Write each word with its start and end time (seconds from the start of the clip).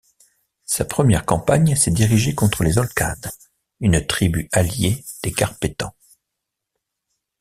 Sa 0.65 0.83
première 0.83 1.27
campagne 1.27 1.75
s'est 1.75 1.91
dirigée 1.91 2.33
contre 2.33 2.63
les 2.63 2.79
Olcades, 2.79 3.29
une 3.81 4.03
tribu 4.07 4.49
alliée 4.51 5.05
des 5.21 5.31
Carpétans. 5.31 5.93